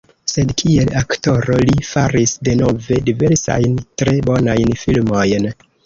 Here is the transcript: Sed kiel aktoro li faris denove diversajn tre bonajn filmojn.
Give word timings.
Sed 0.29 0.53
kiel 0.61 0.89
aktoro 1.01 1.59
li 1.67 1.85
faris 1.91 2.35
denove 2.49 2.99
diversajn 3.11 3.79
tre 4.03 4.19
bonajn 4.33 4.77
filmojn. 4.87 5.53